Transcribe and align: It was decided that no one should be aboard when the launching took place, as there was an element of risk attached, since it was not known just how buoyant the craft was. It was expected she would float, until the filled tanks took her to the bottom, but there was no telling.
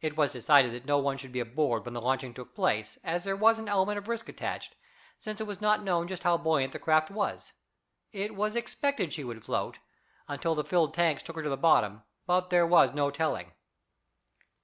It 0.00 0.16
was 0.16 0.30
decided 0.30 0.72
that 0.74 0.84
no 0.84 0.98
one 0.98 1.16
should 1.18 1.32
be 1.32 1.40
aboard 1.40 1.84
when 1.84 1.92
the 1.92 2.00
launching 2.00 2.32
took 2.32 2.54
place, 2.54 2.98
as 3.02 3.24
there 3.24 3.34
was 3.34 3.58
an 3.58 3.68
element 3.68 3.98
of 3.98 4.06
risk 4.06 4.28
attached, 4.28 4.76
since 5.18 5.40
it 5.40 5.46
was 5.48 5.60
not 5.60 5.82
known 5.82 6.06
just 6.06 6.22
how 6.22 6.36
buoyant 6.38 6.72
the 6.72 6.78
craft 6.78 7.10
was. 7.10 7.52
It 8.12 8.36
was 8.36 8.54
expected 8.54 9.12
she 9.12 9.24
would 9.24 9.44
float, 9.44 9.80
until 10.28 10.54
the 10.54 10.62
filled 10.62 10.94
tanks 10.94 11.24
took 11.24 11.34
her 11.34 11.42
to 11.42 11.48
the 11.48 11.56
bottom, 11.56 12.04
but 12.26 12.50
there 12.50 12.64
was 12.64 12.92
no 12.94 13.10
telling. 13.10 13.54